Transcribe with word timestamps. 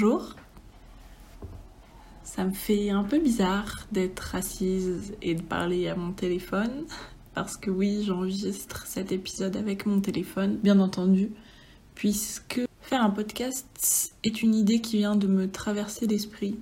Bonjour. 0.00 0.34
Ça 2.22 2.44
me 2.44 2.52
fait 2.52 2.88
un 2.88 3.04
peu 3.04 3.18
bizarre 3.18 3.86
d'être 3.92 4.34
assise 4.34 5.12
et 5.20 5.34
de 5.34 5.42
parler 5.42 5.88
à 5.88 5.94
mon 5.94 6.12
téléphone 6.12 6.86
parce 7.34 7.58
que 7.58 7.70
oui, 7.70 8.02
j'enregistre 8.02 8.86
cet 8.86 9.12
épisode 9.12 9.58
avec 9.58 9.84
mon 9.84 10.00
téléphone, 10.00 10.56
bien 10.56 10.80
entendu, 10.80 11.32
puisque 11.94 12.62
faire 12.80 13.02
un 13.02 13.10
podcast 13.10 14.14
est 14.24 14.40
une 14.40 14.54
idée 14.54 14.80
qui 14.80 14.96
vient 14.96 15.16
de 15.16 15.26
me 15.26 15.50
traverser 15.50 16.06
l'esprit 16.06 16.56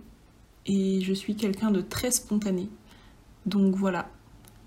et 0.66 1.00
je 1.00 1.12
suis 1.12 1.36
quelqu'un 1.36 1.70
de 1.70 1.80
très 1.80 2.10
spontané. 2.10 2.68
Donc 3.46 3.76
voilà, 3.76 4.10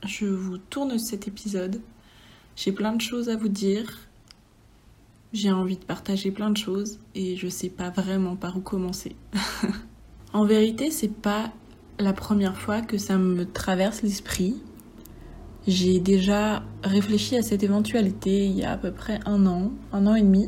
je 0.06 0.28
vous 0.28 0.59
tourne 0.59 0.98
cet 0.98 1.28
épisode. 1.28 1.81
J'ai 2.56 2.72
plein 2.72 2.94
de 2.94 3.02
choses 3.02 3.28
à 3.28 3.36
vous 3.36 3.50
dire. 3.50 4.08
J'ai 5.34 5.52
envie 5.52 5.77
de 5.77 5.85
partager 5.85 6.30
plein 6.30 6.49
de 6.49 6.58
choses 6.58 6.99
et 7.16 7.38
je 7.38 7.48
sais 7.48 7.70
pas 7.70 7.89
vraiment 7.89 8.35
par 8.35 8.58
où 8.58 8.59
commencer. 8.59 9.16
en 10.34 10.45
vérité, 10.45 10.91
c'est 10.91 11.13
pas 11.13 11.52
la 11.99 12.12
première 12.12 12.58
fois 12.58 12.81
que 12.81 12.98
ça 12.98 13.17
me 13.17 13.45
traverse 13.45 14.02
l'esprit. 14.02 14.55
J'ai 15.67 15.99
déjà 15.99 16.63
réfléchi 16.84 17.38
à 17.38 17.44
cette 17.44 17.63
éventualité 17.63 18.45
il 18.45 18.58
y 18.58 18.63
a 18.63 18.72
à 18.72 18.77
peu 18.77 18.91
près 18.91 19.20
un 19.25 19.45
an, 19.45 19.72
un 19.94 20.05
an 20.08 20.16
et 20.16 20.22
demi. 20.22 20.48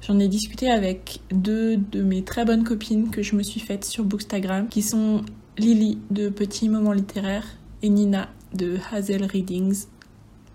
J'en 0.00 0.18
ai 0.18 0.28
discuté 0.28 0.70
avec 0.70 1.20
deux 1.30 1.76
de 1.76 2.02
mes 2.02 2.22
très 2.22 2.44
bonnes 2.44 2.64
copines 2.64 3.10
que 3.10 3.22
je 3.22 3.36
me 3.36 3.42
suis 3.42 3.60
faites 3.60 3.84
sur 3.84 4.04
Bookstagram, 4.04 4.68
qui 4.68 4.82
sont 4.82 5.22
Lily 5.58 5.98
de 6.10 6.28
Petits 6.28 6.68
Moments 6.68 6.92
Littéraires 6.92 7.56
et 7.82 7.88
Nina 7.88 8.28
de 8.54 8.78
Hazel 8.92 9.24
Readings. 9.24 9.86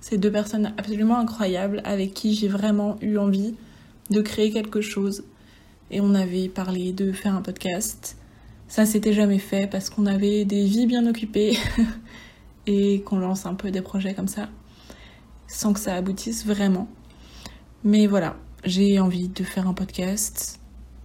C'est 0.01 0.17
deux 0.17 0.31
personnes 0.31 0.73
absolument 0.77 1.17
incroyables 1.17 1.81
avec 1.83 2.13
qui 2.13 2.35
j'ai 2.35 2.47
vraiment 2.47 2.97
eu 3.01 3.17
envie 3.17 3.55
de 4.09 4.21
créer 4.21 4.51
quelque 4.51 4.81
chose. 4.81 5.23
Et 5.91 6.01
on 6.01 6.13
avait 6.15 6.49
parlé 6.49 6.93
de 6.93 7.11
faire 7.11 7.35
un 7.35 7.41
podcast. 7.41 8.17
Ça 8.67 8.85
s'était 8.85 9.13
jamais 9.13 9.39
fait 9.39 9.69
parce 9.69 9.89
qu'on 9.89 10.05
avait 10.05 10.45
des 10.45 10.65
vies 10.65 10.85
bien 10.85 11.05
occupées 11.07 11.57
et 12.67 13.01
qu'on 13.01 13.17
lance 13.17 13.45
un 13.45 13.55
peu 13.55 13.71
des 13.71 13.81
projets 13.81 14.13
comme 14.13 14.27
ça 14.27 14.49
sans 15.49 15.73
que 15.73 15.79
ça 15.79 15.95
aboutisse 15.95 16.45
vraiment. 16.45 16.87
Mais 17.83 18.07
voilà, 18.07 18.37
j'ai 18.63 18.99
envie 18.99 19.27
de 19.27 19.43
faire 19.43 19.67
un 19.67 19.73
podcast. 19.73 20.59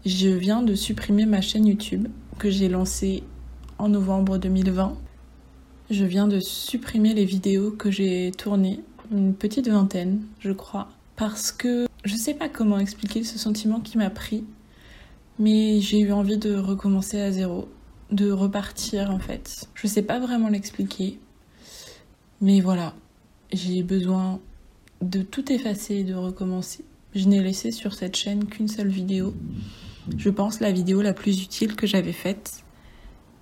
Je 0.04 0.28
viens 0.28 0.62
de 0.62 0.74
supprimer 0.74 1.24
ma 1.26 1.40
chaîne 1.40 1.66
YouTube 1.66 2.08
que 2.38 2.50
j'ai 2.50 2.68
lancée 2.68 3.22
en 3.78 3.88
novembre 3.88 4.38
2020. 4.38 4.96
Je 5.94 6.04
viens 6.04 6.26
de 6.26 6.40
supprimer 6.40 7.14
les 7.14 7.24
vidéos 7.24 7.70
que 7.70 7.88
j'ai 7.88 8.32
tournées, 8.36 8.80
une 9.12 9.32
petite 9.32 9.68
vingtaine, 9.68 10.22
je 10.40 10.50
crois, 10.50 10.88
parce 11.14 11.52
que 11.52 11.86
je 12.04 12.16
sais 12.16 12.34
pas 12.34 12.48
comment 12.48 12.80
expliquer 12.80 13.22
ce 13.22 13.38
sentiment 13.38 13.78
qui 13.78 13.96
m'a 13.96 14.10
pris, 14.10 14.42
mais 15.38 15.80
j'ai 15.80 16.00
eu 16.00 16.10
envie 16.10 16.36
de 16.36 16.56
recommencer 16.56 17.20
à 17.20 17.30
zéro, 17.30 17.68
de 18.10 18.32
repartir 18.32 19.12
en 19.12 19.20
fait. 19.20 19.68
Je 19.76 19.86
sais 19.86 20.02
pas 20.02 20.18
vraiment 20.18 20.48
l'expliquer, 20.48 21.20
mais 22.40 22.60
voilà, 22.60 22.96
j'ai 23.52 23.84
besoin 23.84 24.40
de 25.00 25.22
tout 25.22 25.52
effacer 25.52 25.98
et 25.98 26.04
de 26.04 26.14
recommencer. 26.14 26.84
Je 27.14 27.28
n'ai 27.28 27.40
laissé 27.40 27.70
sur 27.70 27.94
cette 27.94 28.16
chaîne 28.16 28.46
qu'une 28.46 28.66
seule 28.66 28.88
vidéo. 28.88 29.32
Je 30.18 30.30
pense 30.30 30.58
la 30.58 30.72
vidéo 30.72 31.02
la 31.02 31.12
plus 31.12 31.40
utile 31.40 31.76
que 31.76 31.86
j'avais 31.86 32.12
faite, 32.12 32.63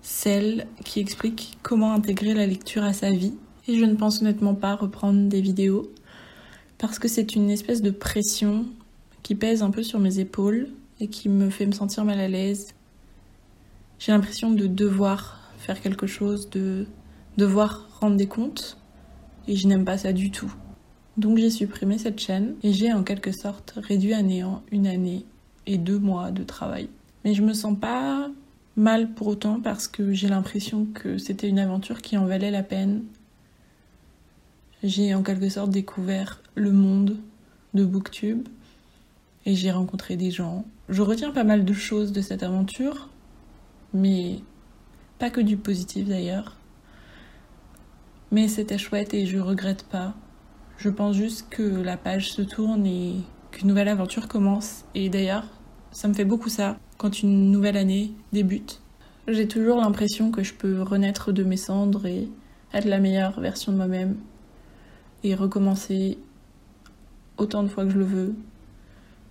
celle 0.02 0.66
qui 0.84 1.00
explique 1.00 1.58
comment 1.62 1.92
intégrer 1.92 2.34
la 2.34 2.46
lecture 2.46 2.82
à 2.82 2.92
sa 2.92 3.10
vie. 3.10 3.34
Et 3.68 3.78
je 3.78 3.84
ne 3.84 3.94
pense 3.94 4.20
honnêtement 4.20 4.54
pas 4.54 4.74
reprendre 4.74 5.28
des 5.28 5.40
vidéos 5.40 5.90
parce 6.78 6.98
que 6.98 7.06
c'est 7.06 7.36
une 7.36 7.48
espèce 7.48 7.80
de 7.80 7.90
pression 7.90 8.66
qui 9.22 9.36
pèse 9.36 9.62
un 9.62 9.70
peu 9.70 9.84
sur 9.84 10.00
mes 10.00 10.18
épaules 10.18 10.68
et 10.98 11.06
qui 11.06 11.28
me 11.28 11.48
fait 11.48 11.66
me 11.66 11.72
sentir 11.72 12.04
mal 12.04 12.18
à 12.18 12.26
l'aise. 12.26 12.74
J'ai 14.00 14.10
l'impression 14.10 14.50
de 14.50 14.66
devoir 14.66 15.52
faire 15.58 15.80
quelque 15.80 16.08
chose, 16.08 16.50
de 16.50 16.86
devoir 17.36 17.88
rendre 18.00 18.16
des 18.16 18.26
comptes 18.26 18.78
et 19.46 19.54
je 19.54 19.68
n'aime 19.68 19.84
pas 19.84 19.98
ça 19.98 20.12
du 20.12 20.32
tout. 20.32 20.52
Donc 21.16 21.38
j'ai 21.38 21.50
supprimé 21.50 21.98
cette 21.98 22.18
chaîne 22.18 22.56
et 22.64 22.72
j'ai 22.72 22.92
en 22.92 23.04
quelque 23.04 23.30
sorte 23.30 23.74
réduit 23.76 24.14
à 24.14 24.22
néant 24.22 24.62
une 24.72 24.88
année 24.88 25.24
et 25.66 25.78
deux 25.78 25.98
mois 25.98 26.32
de 26.32 26.42
travail. 26.42 26.88
Mais 27.24 27.34
je 27.34 27.42
me 27.42 27.52
sens 27.52 27.78
pas 27.78 28.28
mal 28.76 29.12
pour 29.12 29.26
autant 29.28 29.60
parce 29.60 29.88
que 29.88 30.12
j'ai 30.12 30.28
l'impression 30.28 30.86
que 30.86 31.18
c'était 31.18 31.48
une 31.48 31.58
aventure 31.58 32.02
qui 32.02 32.16
en 32.16 32.26
valait 32.26 32.50
la 32.50 32.62
peine. 32.62 33.04
J'ai 34.82 35.14
en 35.14 35.22
quelque 35.22 35.48
sorte 35.48 35.70
découvert 35.70 36.40
le 36.54 36.72
monde 36.72 37.18
de 37.74 37.84
Booktube 37.84 38.48
et 39.46 39.54
j'ai 39.54 39.70
rencontré 39.70 40.16
des 40.16 40.30
gens. 40.30 40.64
Je 40.88 41.02
retiens 41.02 41.30
pas 41.30 41.44
mal 41.44 41.64
de 41.64 41.72
choses 41.72 42.12
de 42.12 42.20
cette 42.20 42.42
aventure, 42.42 43.08
mais 43.94 44.40
pas 45.18 45.30
que 45.30 45.40
du 45.40 45.56
positif 45.56 46.08
d'ailleurs. 46.08 46.56
Mais 48.30 48.48
c'était 48.48 48.78
chouette 48.78 49.14
et 49.14 49.26
je 49.26 49.38
regrette 49.38 49.84
pas. 49.84 50.14
Je 50.78 50.88
pense 50.88 51.14
juste 51.14 51.48
que 51.50 51.62
la 51.62 51.96
page 51.96 52.32
se 52.32 52.42
tourne 52.42 52.86
et 52.86 53.16
qu'une 53.50 53.68
nouvelle 53.68 53.88
aventure 53.88 54.26
commence. 54.26 54.84
Et 54.94 55.10
d'ailleurs, 55.10 55.46
ça 55.92 56.08
me 56.08 56.14
fait 56.14 56.24
beaucoup 56.24 56.48
ça 56.48 56.78
quand 57.02 57.20
une 57.24 57.50
nouvelle 57.50 57.76
année 57.76 58.12
débute. 58.32 58.80
J'ai 59.26 59.48
toujours 59.48 59.78
l'impression 59.78 60.30
que 60.30 60.44
je 60.44 60.54
peux 60.54 60.82
renaître 60.82 61.32
de 61.32 61.42
mes 61.42 61.56
cendres 61.56 62.06
et 62.06 62.28
être 62.72 62.84
la 62.84 63.00
meilleure 63.00 63.40
version 63.40 63.72
de 63.72 63.76
moi-même 63.76 64.14
et 65.24 65.34
recommencer 65.34 66.16
autant 67.38 67.64
de 67.64 67.68
fois 67.68 67.84
que 67.84 67.90
je 67.90 67.98
le 67.98 68.04
veux, 68.04 68.34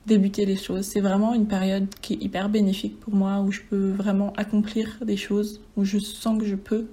débuter 0.05 0.45
les 0.45 0.57
choses. 0.57 0.85
C'est 0.85 0.99
vraiment 0.99 1.33
une 1.33 1.47
période 1.47 1.87
qui 2.01 2.15
est 2.15 2.21
hyper 2.21 2.49
bénéfique 2.49 2.99
pour 2.99 3.15
moi, 3.15 3.39
où 3.39 3.53
je 3.53 3.61
peux 3.61 3.91
vraiment 3.91 4.33
accomplir 4.35 4.97
des 5.05 5.15
choses, 5.15 5.61
où 5.77 5.85
je 5.85 5.97
sens 5.97 6.37
que 6.37 6.45
je 6.45 6.55
peux 6.55 6.87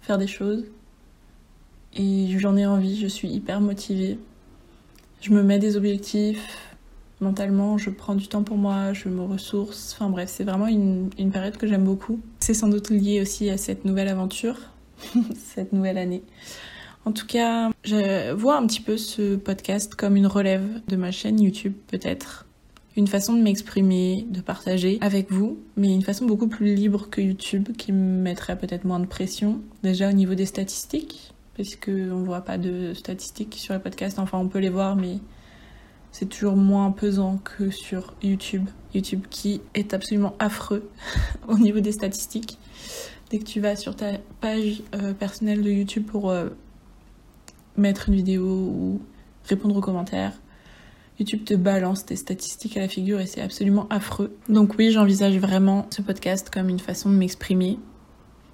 faire 0.00 0.16
des 0.16 0.26
choses 0.26 0.64
et 1.94 2.38
j'en 2.38 2.56
ai 2.56 2.64
envie, 2.64 2.98
je 2.98 3.06
suis 3.06 3.28
hyper 3.28 3.60
motivée. 3.60 4.18
Je 5.20 5.30
me 5.32 5.42
mets 5.42 5.58
des 5.58 5.76
objectifs 5.76 6.75
mentalement, 7.20 7.78
je 7.78 7.90
prends 7.90 8.14
du 8.14 8.28
temps 8.28 8.42
pour 8.42 8.56
moi, 8.56 8.92
je 8.92 9.08
me 9.08 9.22
ressource. 9.22 9.94
Enfin 9.94 10.10
bref, 10.10 10.30
c'est 10.32 10.44
vraiment 10.44 10.66
une, 10.66 11.10
une, 11.18 11.30
période 11.30 11.56
que 11.56 11.66
j'aime 11.66 11.84
beaucoup. 11.84 12.20
C'est 12.40 12.54
sans 12.54 12.68
doute 12.68 12.90
lié 12.90 13.20
aussi 13.20 13.50
à 13.50 13.56
cette 13.56 13.84
nouvelle 13.84 14.08
aventure, 14.08 14.56
cette 15.34 15.72
nouvelle 15.72 15.98
année. 15.98 16.22
En 17.06 17.12
tout 17.12 17.26
cas, 17.26 17.70
je 17.84 18.32
vois 18.32 18.56
un 18.56 18.66
petit 18.66 18.80
peu 18.80 18.96
ce 18.96 19.36
podcast 19.36 19.94
comme 19.94 20.16
une 20.16 20.26
relève 20.26 20.66
de 20.88 20.96
ma 20.96 21.12
chaîne 21.12 21.40
YouTube 21.40 21.74
peut-être. 21.86 22.46
Une 22.96 23.06
façon 23.06 23.34
de 23.34 23.42
m'exprimer, 23.42 24.26
de 24.30 24.40
partager 24.40 24.98
avec 25.02 25.30
vous, 25.30 25.58
mais 25.76 25.94
une 25.94 26.02
façon 26.02 26.24
beaucoup 26.24 26.48
plus 26.48 26.74
libre 26.74 27.08
que 27.08 27.20
YouTube 27.20 27.68
qui 27.76 27.92
me 27.92 28.22
mettrait 28.22 28.58
peut-être 28.58 28.84
moins 28.84 28.98
de 28.98 29.06
pression. 29.06 29.60
Déjà 29.84 30.08
au 30.08 30.12
niveau 30.12 30.34
des 30.34 30.46
statistiques, 30.46 31.32
parce 31.56 31.76
qu'on 31.76 31.92
ne 31.92 32.24
voit 32.24 32.40
pas 32.40 32.58
de 32.58 32.92
statistiques 32.94 33.54
sur 33.54 33.74
les 33.74 33.80
podcasts. 33.80 34.18
Enfin, 34.18 34.38
on 34.38 34.48
peut 34.48 34.58
les 34.58 34.70
voir, 34.70 34.96
mais 34.96 35.18
c'est 36.18 36.24
toujours 36.24 36.56
moins 36.56 36.92
pesant 36.92 37.36
que 37.44 37.68
sur 37.68 38.14
YouTube. 38.22 38.64
YouTube 38.94 39.26
qui 39.28 39.60
est 39.74 39.92
absolument 39.92 40.34
affreux 40.38 40.88
au 41.48 41.58
niveau 41.58 41.80
des 41.80 41.92
statistiques. 41.92 42.58
Dès 43.28 43.38
que 43.38 43.44
tu 43.44 43.60
vas 43.60 43.76
sur 43.76 43.94
ta 43.94 44.12
page 44.40 44.82
euh, 44.94 45.12
personnelle 45.12 45.62
de 45.62 45.70
YouTube 45.70 46.06
pour 46.06 46.30
euh, 46.30 46.48
mettre 47.76 48.08
une 48.08 48.14
vidéo 48.14 48.46
ou 48.46 49.02
répondre 49.44 49.76
aux 49.76 49.82
commentaires, 49.82 50.32
YouTube 51.18 51.44
te 51.44 51.52
balance 51.52 52.06
tes 52.06 52.16
statistiques 52.16 52.78
à 52.78 52.80
la 52.80 52.88
figure 52.88 53.20
et 53.20 53.26
c'est 53.26 53.42
absolument 53.42 53.86
affreux. 53.90 54.34
Donc 54.48 54.76
oui, 54.78 54.92
j'envisage 54.92 55.36
vraiment 55.36 55.86
ce 55.90 56.00
podcast 56.00 56.48
comme 56.48 56.70
une 56.70 56.78
façon 56.78 57.10
de 57.10 57.16
m'exprimer 57.16 57.78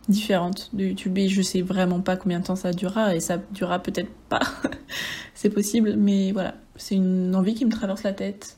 différente 0.08 0.70
de 0.72 0.86
YouTube 0.86 1.16
et 1.16 1.28
je 1.28 1.42
sais 1.42 1.62
vraiment 1.62 2.00
pas 2.00 2.16
combien 2.16 2.40
de 2.40 2.44
temps 2.44 2.56
ça 2.56 2.72
durera 2.72 3.14
et 3.14 3.20
ça 3.20 3.38
durera 3.52 3.78
peut-être 3.78 4.10
pas. 4.28 4.40
c'est 5.34 5.50
possible, 5.50 5.94
mais 5.96 6.32
voilà, 6.32 6.56
c'est 6.76 6.94
une 6.94 7.34
envie 7.34 7.54
qui 7.54 7.64
me 7.64 7.70
traverse 7.70 8.02
la 8.02 8.12
tête 8.12 8.56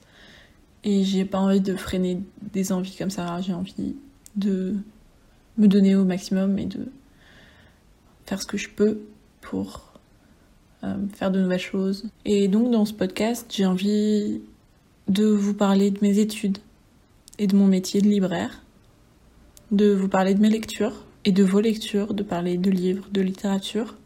et 0.84 1.02
j'ai 1.04 1.24
pas 1.24 1.38
envie 1.38 1.60
de 1.60 1.74
freiner 1.76 2.20
des 2.52 2.72
envies 2.72 2.94
comme 2.96 3.10
ça. 3.10 3.40
J'ai 3.40 3.54
envie 3.54 3.96
de 4.36 4.76
me 5.58 5.66
donner 5.66 5.96
au 5.96 6.04
maximum 6.04 6.58
et 6.58 6.66
de 6.66 6.86
faire 8.26 8.40
ce 8.40 8.46
que 8.46 8.56
je 8.56 8.68
peux 8.68 9.00
pour 9.40 9.92
euh, 10.82 10.96
faire 11.14 11.30
de 11.30 11.40
nouvelles 11.40 11.58
choses. 11.58 12.06
Et 12.24 12.48
donc 12.48 12.70
dans 12.70 12.84
ce 12.84 12.92
podcast, 12.92 13.46
j'ai 13.54 13.66
envie 13.66 14.42
de 15.08 15.26
vous 15.26 15.54
parler 15.54 15.90
de 15.90 15.98
mes 16.02 16.18
études 16.18 16.58
et 17.38 17.46
de 17.46 17.56
mon 17.56 17.66
métier 17.66 18.00
de 18.00 18.08
libraire, 18.08 18.62
de 19.70 19.92
vous 19.92 20.08
parler 20.08 20.34
de 20.34 20.40
mes 20.40 20.50
lectures 20.50 21.04
et 21.24 21.32
de 21.32 21.42
vos 21.42 21.60
lectures, 21.60 22.14
de 22.14 22.22
parler 22.22 22.58
de 22.58 22.70
livres, 22.70 23.08
de 23.10 23.20
littérature. 23.20 23.96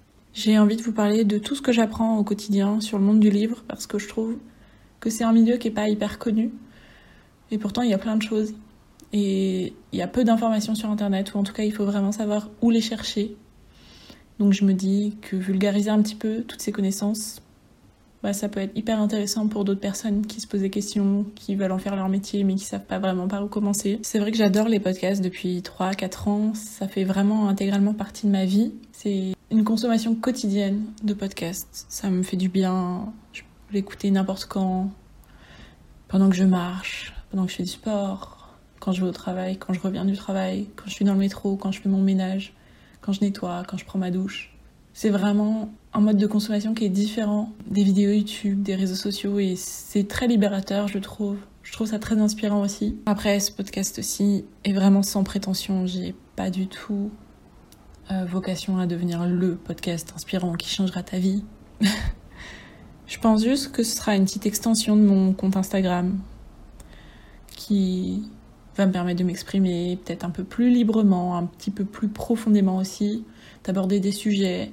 J'ai 0.40 0.56
envie 0.56 0.76
de 0.76 0.82
vous 0.82 0.92
parler 0.92 1.24
de 1.24 1.36
tout 1.36 1.56
ce 1.56 1.62
que 1.62 1.72
j'apprends 1.72 2.16
au 2.16 2.22
quotidien 2.22 2.80
sur 2.80 2.96
le 2.96 3.02
monde 3.04 3.18
du 3.18 3.28
livre 3.28 3.64
parce 3.66 3.88
que 3.88 3.98
je 3.98 4.06
trouve 4.06 4.36
que 5.00 5.10
c'est 5.10 5.24
un 5.24 5.32
milieu 5.32 5.56
qui 5.56 5.66
est 5.66 5.72
pas 5.72 5.88
hyper 5.88 6.20
connu 6.20 6.52
et 7.50 7.58
pourtant 7.58 7.82
il 7.82 7.90
y 7.90 7.92
a 7.92 7.98
plein 7.98 8.14
de 8.14 8.22
choses 8.22 8.54
et 9.12 9.74
il 9.90 9.98
y 9.98 10.00
a 10.00 10.06
peu 10.06 10.22
d'informations 10.22 10.76
sur 10.76 10.90
internet 10.90 11.34
ou 11.34 11.38
en 11.38 11.42
tout 11.42 11.52
cas 11.52 11.64
il 11.64 11.72
faut 11.72 11.84
vraiment 11.84 12.12
savoir 12.12 12.50
où 12.62 12.70
les 12.70 12.80
chercher. 12.80 13.34
Donc 14.38 14.52
je 14.52 14.64
me 14.64 14.74
dis 14.74 15.16
que 15.22 15.34
vulgariser 15.34 15.90
un 15.90 16.00
petit 16.00 16.14
peu 16.14 16.42
toutes 16.42 16.62
ces 16.62 16.70
connaissances 16.70 17.42
bah, 18.22 18.32
ça 18.32 18.48
peut 18.48 18.60
être 18.60 18.76
hyper 18.76 19.00
intéressant 19.00 19.46
pour 19.48 19.64
d'autres 19.64 19.80
personnes 19.80 20.26
qui 20.26 20.40
se 20.40 20.46
posent 20.46 20.62
des 20.62 20.70
questions, 20.70 21.24
qui 21.34 21.54
veulent 21.54 21.72
en 21.72 21.78
faire 21.78 21.94
leur 21.94 22.08
métier 22.08 22.44
mais 22.44 22.54
qui 22.54 22.64
savent 22.64 22.84
pas 22.84 22.98
vraiment 22.98 23.28
par 23.28 23.44
où 23.44 23.48
commencer. 23.48 23.98
C'est 24.02 24.18
vrai 24.18 24.32
que 24.32 24.36
j'adore 24.36 24.68
les 24.68 24.80
podcasts 24.80 25.22
depuis 25.22 25.60
3-4 25.60 26.28
ans, 26.28 26.54
ça 26.54 26.88
fait 26.88 27.04
vraiment 27.04 27.48
intégralement 27.48 27.94
partie 27.94 28.26
de 28.26 28.32
ma 28.32 28.44
vie. 28.44 28.72
C'est 28.92 29.34
une 29.50 29.64
consommation 29.64 30.14
quotidienne 30.14 30.84
de 31.02 31.14
podcasts. 31.14 31.86
Ça 31.88 32.10
me 32.10 32.22
fait 32.22 32.36
du 32.36 32.48
bien, 32.48 33.12
je 33.32 33.42
peux 33.42 33.74
l'écouter 33.74 34.10
n'importe 34.10 34.46
quand, 34.46 34.90
pendant 36.08 36.28
que 36.28 36.36
je 36.36 36.44
marche, 36.44 37.14
pendant 37.30 37.44
que 37.44 37.52
je 37.52 37.56
fais 37.56 37.62
du 37.62 37.70
sport, 37.70 38.56
quand 38.80 38.92
je 38.92 39.02
vais 39.02 39.08
au 39.08 39.12
travail, 39.12 39.58
quand 39.58 39.72
je 39.72 39.80
reviens 39.80 40.04
du 40.04 40.16
travail, 40.16 40.66
quand 40.76 40.86
je 40.86 40.92
suis 40.92 41.04
dans 41.04 41.12
le 41.12 41.18
métro, 41.18 41.56
quand 41.56 41.70
je 41.70 41.80
fais 41.80 41.88
mon 41.88 42.02
ménage, 42.02 42.54
quand 43.00 43.12
je 43.12 43.20
nettoie, 43.20 43.62
quand 43.66 43.76
je 43.76 43.84
prends 43.84 43.98
ma 43.98 44.10
douche. 44.10 44.54
C'est 44.92 45.10
vraiment 45.10 45.70
un 45.98 46.00
mode 46.00 46.16
de 46.16 46.28
consommation 46.28 46.74
qui 46.74 46.84
est 46.84 46.90
différent 46.90 47.52
des 47.66 47.82
vidéos 47.82 48.12
YouTube, 48.12 48.62
des 48.62 48.76
réseaux 48.76 48.94
sociaux 48.94 49.40
et 49.40 49.56
c'est 49.56 50.06
très 50.06 50.28
libérateur, 50.28 50.86
je 50.86 50.98
trouve. 50.98 51.38
Je 51.64 51.72
trouve 51.72 51.88
ça 51.88 51.98
très 51.98 52.16
inspirant 52.20 52.62
aussi. 52.62 52.96
Après, 53.06 53.40
ce 53.40 53.50
podcast 53.50 53.98
aussi 53.98 54.44
est 54.62 54.72
vraiment 54.72 55.02
sans 55.02 55.24
prétention. 55.24 55.86
J'ai 55.86 56.14
pas 56.36 56.50
du 56.50 56.68
tout 56.68 57.10
euh, 58.12 58.24
vocation 58.26 58.78
à 58.78 58.86
devenir 58.86 59.26
le 59.26 59.56
podcast 59.56 60.12
inspirant 60.14 60.52
qui 60.52 60.68
changera 60.68 61.02
ta 61.02 61.18
vie. 61.18 61.42
je 63.08 63.18
pense 63.18 63.42
juste 63.42 63.72
que 63.72 63.82
ce 63.82 63.96
sera 63.96 64.14
une 64.14 64.24
petite 64.24 64.46
extension 64.46 64.94
de 64.94 65.02
mon 65.02 65.32
compte 65.32 65.56
Instagram 65.56 66.16
qui 67.48 68.22
va 68.76 68.86
me 68.86 68.92
permettre 68.92 69.18
de 69.18 69.24
m'exprimer 69.24 69.98
peut-être 70.04 70.24
un 70.24 70.30
peu 70.30 70.44
plus 70.44 70.70
librement, 70.70 71.36
un 71.36 71.46
petit 71.46 71.72
peu 71.72 71.84
plus 71.84 72.06
profondément 72.06 72.76
aussi, 72.76 73.24
d'aborder 73.64 73.98
des 73.98 74.12
sujets 74.12 74.70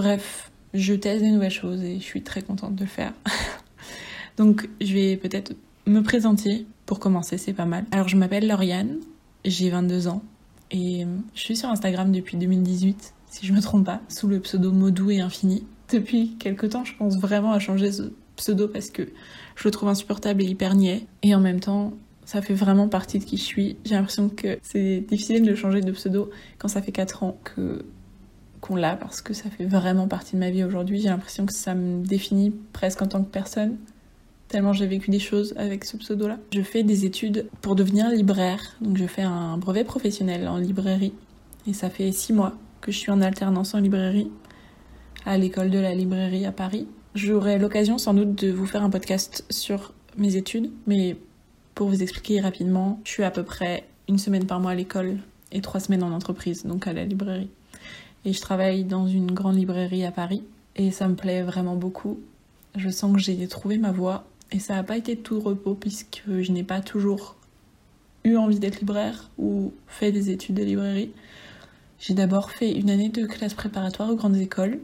Bref, 0.00 0.50
je 0.72 0.94
teste 0.94 1.22
des 1.22 1.30
nouvelles 1.30 1.50
choses 1.50 1.82
et 1.82 1.96
je 1.96 2.02
suis 2.02 2.22
très 2.22 2.40
contente 2.40 2.74
de 2.74 2.84
le 2.84 2.88
faire. 2.88 3.12
Donc 4.38 4.66
je 4.80 4.94
vais 4.94 5.18
peut-être 5.18 5.52
me 5.84 6.00
présenter 6.00 6.66
pour 6.86 7.00
commencer, 7.00 7.36
c'est 7.36 7.52
pas 7.52 7.66
mal. 7.66 7.84
Alors 7.90 8.08
je 8.08 8.16
m'appelle 8.16 8.48
Lauriane, 8.48 8.96
j'ai 9.44 9.68
22 9.68 10.08
ans 10.08 10.22
et 10.70 11.04
je 11.34 11.40
suis 11.40 11.54
sur 11.54 11.68
Instagram 11.68 12.12
depuis 12.12 12.38
2018, 12.38 13.12
si 13.26 13.46
je 13.46 13.52
me 13.52 13.60
trompe 13.60 13.84
pas, 13.84 14.00
sous 14.08 14.26
le 14.26 14.40
pseudo 14.40 14.72
Modou 14.72 15.10
et 15.10 15.20
Infini. 15.20 15.66
Depuis 15.92 16.34
quelques 16.38 16.70
temps, 16.70 16.86
je 16.86 16.96
pense 16.96 17.18
vraiment 17.18 17.52
à 17.52 17.58
changer 17.58 17.92
ce 17.92 18.04
pseudo 18.36 18.68
parce 18.68 18.88
que 18.88 19.02
je 19.54 19.64
le 19.64 19.70
trouve 19.70 19.90
insupportable 19.90 20.40
et 20.40 20.46
hyper 20.46 20.76
niais. 20.76 21.04
Et 21.22 21.34
en 21.34 21.40
même 21.40 21.60
temps, 21.60 21.92
ça 22.24 22.40
fait 22.40 22.54
vraiment 22.54 22.88
partie 22.88 23.18
de 23.18 23.24
qui 23.24 23.36
je 23.36 23.44
suis. 23.44 23.76
J'ai 23.84 23.96
l'impression 23.96 24.30
que 24.30 24.58
c'est 24.62 25.00
difficile 25.00 25.42
de 25.42 25.54
changer 25.54 25.82
de 25.82 25.92
pseudo 25.92 26.30
quand 26.56 26.68
ça 26.68 26.80
fait 26.80 26.90
4 26.90 27.22
ans 27.22 27.38
que 27.44 27.84
qu'on 28.60 28.76
l'a 28.76 28.96
parce 28.96 29.20
que 29.22 29.34
ça 29.34 29.50
fait 29.50 29.64
vraiment 29.64 30.08
partie 30.08 30.34
de 30.34 30.40
ma 30.40 30.50
vie 30.50 30.64
aujourd'hui. 30.64 31.00
J'ai 31.00 31.08
l'impression 31.08 31.46
que 31.46 31.52
ça 31.52 31.74
me 31.74 32.04
définit 32.04 32.52
presque 32.72 33.02
en 33.02 33.06
tant 33.06 33.22
que 33.22 33.30
personne, 33.30 33.76
tellement 34.48 34.72
j'ai 34.72 34.86
vécu 34.86 35.10
des 35.10 35.18
choses 35.18 35.54
avec 35.56 35.84
ce 35.84 35.96
pseudo-là. 35.96 36.38
Je 36.52 36.62
fais 36.62 36.82
des 36.82 37.04
études 37.04 37.48
pour 37.62 37.76
devenir 37.76 38.10
libraire, 38.10 38.60
donc 38.80 38.96
je 38.96 39.06
fais 39.06 39.22
un 39.22 39.56
brevet 39.56 39.84
professionnel 39.84 40.48
en 40.48 40.58
librairie 40.58 41.14
et 41.66 41.72
ça 41.72 41.90
fait 41.90 42.10
six 42.12 42.32
mois 42.32 42.54
que 42.80 42.92
je 42.92 42.98
suis 42.98 43.10
en 43.10 43.20
alternance 43.20 43.74
en 43.74 43.80
librairie 43.80 44.30
à 45.24 45.38
l'école 45.38 45.70
de 45.70 45.78
la 45.78 45.94
librairie 45.94 46.46
à 46.46 46.52
Paris. 46.52 46.86
J'aurai 47.14 47.58
l'occasion 47.58 47.98
sans 47.98 48.14
doute 48.14 48.34
de 48.34 48.50
vous 48.50 48.66
faire 48.66 48.82
un 48.82 48.90
podcast 48.90 49.44
sur 49.50 49.92
mes 50.16 50.36
études, 50.36 50.70
mais 50.86 51.16
pour 51.74 51.88
vous 51.88 52.02
expliquer 52.02 52.40
rapidement, 52.40 53.00
je 53.04 53.10
suis 53.10 53.22
à 53.22 53.30
peu 53.30 53.42
près 53.42 53.84
une 54.08 54.18
semaine 54.18 54.46
par 54.46 54.60
mois 54.60 54.72
à 54.72 54.74
l'école 54.74 55.18
et 55.52 55.60
trois 55.60 55.80
semaines 55.80 56.02
en 56.02 56.12
entreprise, 56.12 56.64
donc 56.64 56.86
à 56.86 56.92
la 56.92 57.04
librairie 57.04 57.50
et 58.24 58.32
je 58.32 58.40
travaille 58.40 58.84
dans 58.84 59.06
une 59.06 59.32
grande 59.32 59.56
librairie 59.56 60.04
à 60.04 60.12
Paris 60.12 60.42
et 60.76 60.90
ça 60.90 61.08
me 61.08 61.14
plaît 61.14 61.42
vraiment 61.42 61.76
beaucoup. 61.76 62.20
Je 62.76 62.88
sens 62.88 63.12
que 63.12 63.18
j'ai 63.18 63.48
trouvé 63.48 63.78
ma 63.78 63.92
voie 63.92 64.24
et 64.52 64.58
ça 64.58 64.74
n'a 64.74 64.82
pas 64.82 64.96
été 64.96 65.16
tout 65.16 65.40
repos 65.40 65.74
puisque 65.74 66.22
je 66.26 66.52
n'ai 66.52 66.62
pas 66.62 66.80
toujours 66.80 67.36
eu 68.24 68.36
envie 68.36 68.58
d'être 68.58 68.80
libraire 68.80 69.30
ou 69.38 69.72
fait 69.86 70.12
des 70.12 70.30
études 70.30 70.56
de 70.56 70.64
librairie. 70.64 71.10
J'ai 71.98 72.14
d'abord 72.14 72.50
fait 72.50 72.72
une 72.72 72.90
année 72.90 73.08
de 73.08 73.26
classe 73.26 73.54
préparatoire 73.54 74.10
aux 74.10 74.16
grandes 74.16 74.36
écoles. 74.36 74.80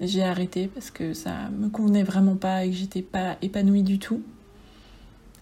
J'ai 0.00 0.22
arrêté 0.22 0.68
parce 0.68 0.90
que 0.90 1.14
ça 1.14 1.48
me 1.50 1.68
convenait 1.68 2.02
vraiment 2.02 2.36
pas 2.36 2.64
et 2.64 2.70
que 2.70 2.76
j'étais 2.76 3.02
pas 3.02 3.36
épanouie 3.40 3.82
du 3.82 3.98
tout. 3.98 4.22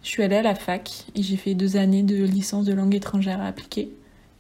Je 0.03 0.09
suis 0.09 0.23
allée 0.23 0.37
à 0.37 0.43
la 0.43 0.55
fac 0.55 1.07
et 1.15 1.23
j'ai 1.23 1.37
fait 1.37 1.55
deux 1.55 1.77
années 1.77 2.03
de 2.03 2.23
licence 2.25 2.67
de 2.67 2.75
langue 2.75 2.95
étrangère 2.95 3.41
à 3.41 3.47
appliquer, 3.47 3.91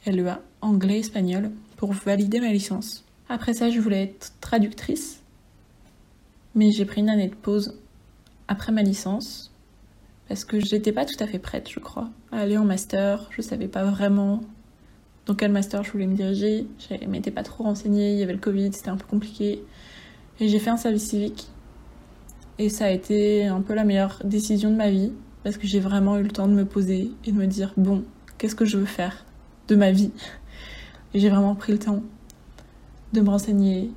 LEA, 0.06 0.40
anglais-espagnol 0.60 1.50
pour 1.84 1.92
valider 1.92 2.40
ma 2.40 2.48
licence. 2.48 3.04
Après 3.28 3.52
ça, 3.52 3.68
je 3.68 3.78
voulais 3.78 4.04
être 4.04 4.32
traductrice, 4.40 5.20
mais 6.54 6.70
j'ai 6.72 6.86
pris 6.86 7.02
une 7.02 7.10
année 7.10 7.28
de 7.28 7.34
pause 7.34 7.78
après 8.48 8.72
ma 8.72 8.80
licence 8.80 9.52
parce 10.26 10.46
que 10.46 10.60
j'étais 10.60 10.92
pas 10.92 11.04
tout 11.04 11.22
à 11.22 11.26
fait 11.26 11.38
prête, 11.38 11.68
je 11.68 11.80
crois, 11.80 12.08
à 12.32 12.38
aller 12.38 12.56
en 12.56 12.64
master. 12.64 13.28
Je 13.36 13.42
savais 13.42 13.68
pas 13.68 13.84
vraiment 13.84 14.40
dans 15.26 15.34
quel 15.34 15.52
master 15.52 15.84
je 15.84 15.92
voulais 15.92 16.06
me 16.06 16.16
diriger. 16.16 16.66
Je 16.78 17.06
m'étais 17.06 17.30
pas 17.30 17.42
trop 17.42 17.64
renseignée, 17.64 18.14
il 18.14 18.18
y 18.18 18.22
avait 18.22 18.32
le 18.32 18.38
Covid, 18.38 18.72
c'était 18.72 18.88
un 18.88 18.96
peu 18.96 19.06
compliqué. 19.06 19.62
Et 20.40 20.48
j'ai 20.48 20.58
fait 20.58 20.70
un 20.70 20.78
service 20.78 21.10
civique. 21.10 21.48
Et 22.58 22.70
ça 22.70 22.86
a 22.86 22.90
été 22.92 23.44
un 23.44 23.60
peu 23.60 23.74
la 23.74 23.84
meilleure 23.84 24.22
décision 24.24 24.70
de 24.70 24.76
ma 24.76 24.88
vie 24.88 25.12
parce 25.42 25.58
que 25.58 25.66
j'ai 25.66 25.80
vraiment 25.80 26.16
eu 26.16 26.22
le 26.22 26.30
temps 26.30 26.48
de 26.48 26.54
me 26.54 26.64
poser 26.64 27.10
et 27.26 27.32
de 27.32 27.36
me 27.36 27.46
dire 27.46 27.74
bon, 27.76 28.04
qu'est-ce 28.38 28.54
que 28.54 28.64
je 28.64 28.78
veux 28.78 28.86
faire 28.86 29.26
de 29.68 29.76
ma 29.76 29.90
vie? 29.90 30.12
J'ai 31.14 31.28
vraiment 31.28 31.54
pris 31.54 31.72
le 31.72 31.78
temps 31.78 32.02
de 33.12 33.20
me 33.20 33.30
renseigner, 33.30 33.90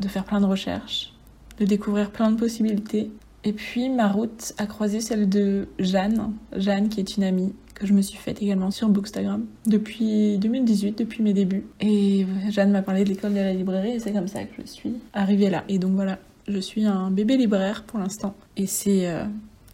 de 0.00 0.08
faire 0.08 0.24
plein 0.24 0.40
de 0.40 0.46
recherches, 0.46 1.14
de 1.58 1.64
découvrir 1.64 2.10
plein 2.10 2.30
de 2.32 2.36
possibilités. 2.36 3.10
Et 3.44 3.52
puis 3.52 3.88
ma 3.88 4.08
route 4.08 4.52
a 4.58 4.66
croisé 4.66 5.00
celle 5.00 5.28
de 5.28 5.68
Jeanne, 5.78 6.32
Jeanne 6.56 6.88
qui 6.88 7.00
est 7.00 7.16
une 7.16 7.22
amie 7.22 7.54
que 7.74 7.86
je 7.86 7.94
me 7.94 8.02
suis 8.02 8.18
faite 8.18 8.42
également 8.42 8.70
sur 8.70 8.88
Bookstagram 8.90 9.46
depuis 9.66 10.36
2018, 10.38 10.98
depuis 10.98 11.22
mes 11.22 11.32
débuts. 11.32 11.64
Et 11.80 12.26
Jeanne 12.50 12.72
m'a 12.72 12.82
parlé 12.82 13.04
de 13.04 13.08
l'école 13.08 13.32
de 13.32 13.38
la 13.38 13.54
librairie 13.54 13.92
et 13.92 14.00
c'est 14.00 14.12
comme 14.12 14.28
ça 14.28 14.44
que 14.44 14.60
je 14.60 14.66
suis 14.66 14.94
arrivée 15.14 15.48
là. 15.48 15.64
Et 15.68 15.78
donc 15.78 15.92
voilà, 15.92 16.18
je 16.46 16.58
suis 16.58 16.84
un 16.84 17.10
bébé 17.10 17.36
libraire 17.36 17.84
pour 17.84 17.98
l'instant 17.98 18.34
et 18.58 18.66
c'est 18.66 19.08
euh, 19.08 19.24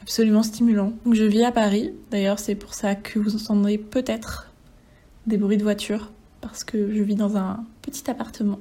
absolument 0.03 0.44
stimulant. 0.44 0.93
Donc 1.05 1.15
je 1.15 1.25
vis 1.25 1.43
à 1.43 1.50
Paris, 1.50 1.93
d'ailleurs 2.12 2.38
c'est 2.38 2.55
pour 2.55 2.75
ça 2.75 2.94
que 2.94 3.19
vous 3.19 3.35
entendrez 3.35 3.79
peut-être 3.79 4.52
des 5.26 5.38
bruits 5.38 5.57
de 5.57 5.64
voiture 5.64 6.12
parce 6.49 6.65
que 6.65 6.93
je 6.95 7.03
vis 7.03 7.15
dans 7.15 7.37
un 7.37 7.65
petit 7.83 8.11
appartement 8.11 8.59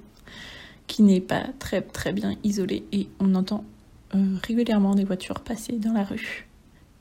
qui 0.88 1.04
n'est 1.04 1.22
pas 1.22 1.46
très 1.60 1.82
très 1.82 2.14
bien 2.14 2.36
isolé 2.44 2.86
et 2.92 3.08
on 3.20 3.34
entend 3.36 3.64
euh, 4.14 4.36
régulièrement 4.44 4.96
des 4.96 5.04
voitures 5.04 5.40
passer 5.40 5.74
dans 5.74 5.94
la 5.94 6.04
rue. 6.04 6.48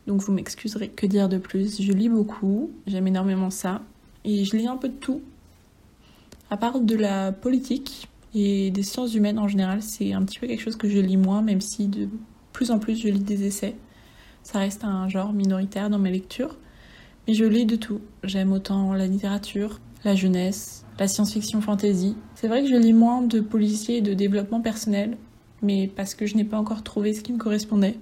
Donc 0.07 0.21
vous 0.21 0.33
m'excuserez, 0.33 0.88
que 0.88 1.07
dire 1.07 1.29
de 1.29 1.38
plus 1.38 1.81
Je 1.81 1.93
lis 1.93 2.09
beaucoup, 2.09 2.71
j'aime 2.87 3.07
énormément 3.07 3.50
ça 3.50 3.83
et 4.25 4.45
je 4.45 4.57
lis 4.57 4.67
un 4.67 4.76
peu 4.76 4.88
de 4.88 4.95
tout. 4.95 5.23
À 6.50 6.57
part 6.57 6.81
de 6.81 6.95
la 6.95 7.33
politique 7.33 8.09
et 8.35 8.71
des 8.71 8.83
sciences 8.83 9.14
humaines 9.14 9.38
en 9.38 9.49
général, 9.49 9.83
c'est 9.83 10.12
un 10.12 10.23
petit 10.23 10.38
peu 10.38 10.47
quelque 10.47 10.62
chose 10.62 10.76
que 10.76 10.88
je 10.88 10.99
lis 10.99 11.17
moins, 11.17 11.43
même 11.43 11.61
si 11.61 11.88
de 11.88 12.09
plus 12.53 12.71
en 12.71 12.79
plus 12.79 12.97
je 12.97 13.09
lis 13.09 13.21
des 13.21 13.47
essais. 13.47 13.75
Ça 14.43 14.59
reste 14.59 14.85
un 14.85 15.09
genre 15.09 15.33
minoritaire 15.33 15.88
dans 15.88 15.99
mes 15.99 16.11
lectures. 16.11 16.57
Mais 17.26 17.33
je 17.33 17.45
lis 17.45 17.64
de 17.64 17.76
tout. 17.76 18.00
J'aime 18.23 18.53
autant 18.53 18.93
la 18.93 19.07
littérature, 19.07 19.81
la 20.04 20.14
jeunesse, 20.14 20.84
la 20.99 21.08
science-fiction 21.08 21.61
fantasy. 21.61 22.16
C'est 22.34 22.49
vrai 22.49 22.62
que 22.62 22.68
je 22.68 22.76
lis 22.76 22.92
moins 22.92 23.23
de 23.23 23.40
policiers 23.40 23.99
et 23.99 24.02
de 24.02 24.14
développement 24.14 24.61
personnel, 24.61 25.16
mais 25.62 25.88
parce 25.88 26.14
que 26.14 26.26
je 26.26 26.37
n'ai 26.37 26.44
pas 26.44 26.58
encore 26.58 26.82
trouvé 26.82 27.14
ce 27.14 27.23
qui 27.23 27.32
me 27.32 27.38
correspondait. 27.38 27.96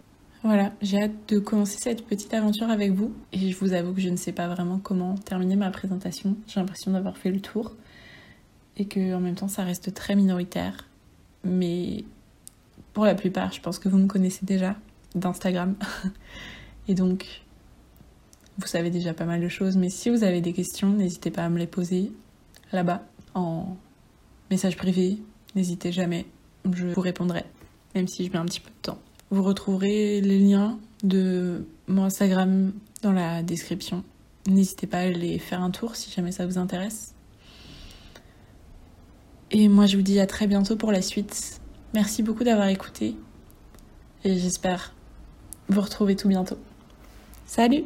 Voilà, 0.45 0.73
j'ai 0.83 1.01
hâte 1.01 1.29
de 1.29 1.39
commencer 1.39 1.79
cette 1.79 2.05
petite 2.05 2.35
aventure 2.35 2.69
avec 2.69 2.93
vous. 2.93 3.13
Et 3.33 3.51
je 3.51 3.57
vous 3.57 3.73
avoue 3.75 3.95
que 3.95 4.01
je 4.01 4.09
ne 4.09 4.17
sais 4.17 4.33
pas 4.33 4.49
vraiment 4.49 4.79
comment 4.79 5.15
terminer 5.15 5.55
ma 5.55 5.71
présentation. 5.71 6.37
J'ai 6.49 6.59
l'impression 6.59 6.91
d'avoir 6.91 7.17
fait 7.17 7.31
le 7.31 7.41
tour. 7.41 7.73
Et 8.77 8.87
que 8.87 9.15
en 9.15 9.21
même 9.21 9.37
temps, 9.37 9.47
ça 9.47 9.63
reste 9.63 9.95
très 9.95 10.17
minoritaire. 10.17 10.89
Mais 11.45 12.05
pour 12.93 13.05
la 13.05 13.15
plupart, 13.15 13.53
je 13.53 13.61
pense 13.61 13.79
que 13.79 13.89
vous 13.89 13.99
me 13.99 14.09
connaissez 14.09 14.45
déjà 14.45 14.75
d'Instagram. 15.15 15.77
et 16.89 16.95
donc, 16.95 17.43
vous 18.63 18.69
savez 18.69 18.91
déjà 18.91 19.13
pas 19.13 19.25
mal 19.25 19.41
de 19.41 19.49
choses, 19.49 19.77
mais 19.77 19.91
si 19.91 20.09
vous 20.09 20.25
avez 20.25 20.41
des 20.41 20.53
questions, 20.53 20.91
n'hésitez 20.91 21.31
pas 21.31 21.45
à 21.45 21.49
me 21.49 21.59
les 21.59 21.67
poser 21.67 22.13
là-bas 22.73 23.03
en 23.35 23.77
message 24.51 24.77
privé. 24.77 25.19
N'hésitez 25.55 25.93
jamais, 25.93 26.27
je 26.73 26.87
vous 26.87 27.01
répondrai, 27.01 27.45
même 27.95 28.09
si 28.09 28.25
je 28.25 28.31
mets 28.31 28.39
un 28.39 28.45
petit 28.45 28.61
peu 28.61 28.71
de 28.71 28.83
temps. 28.83 28.99
Vous 29.31 29.43
retrouverez 29.43 30.21
les 30.21 30.39
liens 30.39 30.79
de 31.03 31.67
mon 31.89 32.05
Instagram 32.05 32.73
dans 33.03 33.13
la 33.13 33.43
description. 33.43 34.05
N'hésitez 34.47 34.87
pas 34.87 34.99
à 34.99 35.09
les 35.09 35.39
faire 35.39 35.63
un 35.63 35.71
tour 35.71 35.97
si 35.97 36.11
jamais 36.11 36.33
ça 36.33 36.47
vous 36.47 36.59
intéresse. 36.59 37.15
Et 39.51 39.69
moi 39.69 39.87
je 39.87 39.97
vous 39.97 40.03
dis 40.03 40.21
à 40.21 40.27
très 40.27 40.47
bientôt 40.47 40.77
pour 40.77 40.93
la 40.93 41.03
suite. 41.03 41.61
Merci 41.95 42.23
beaucoup 42.23 42.45
d'avoir 42.45 42.69
écouté 42.69 43.17
et 44.25 44.39
j'espère 44.39 44.95
vous 45.69 45.81
retrouver 45.81 46.17
tout 46.17 46.29
bientôt. 46.29 46.59
Salut 47.47 47.85